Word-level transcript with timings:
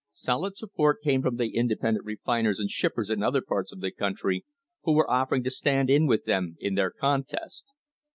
Solid 0.13 0.57
support 0.57 1.03
came 1.03 1.21
from 1.21 1.35
the 1.35 1.55
inde 1.55 1.75
pendent 1.79 2.03
refiners 2.05 2.59
and 2.59 2.71
shippers 2.71 3.11
in 3.11 3.21
other 3.21 3.39
parts 3.39 3.71
of 3.71 3.81
the 3.81 3.91
country 3.91 4.43
who 4.81 4.93
were 4.93 5.07
offering 5.07 5.43
to 5.43 5.51
stand 5.51 5.91
in 5.91 6.07
with 6.07 6.25
them 6.25 6.57
in 6.59 6.73
their 6.73 6.89
contest. 6.89 7.65